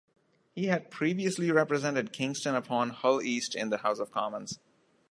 [0.55, 4.57] He had previously represented Kingston upon Hull East in the House of Commons.